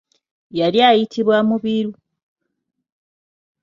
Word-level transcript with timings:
Yali 0.59 0.79
ayitibwa 0.89 1.37
Mubiru. 1.47 1.91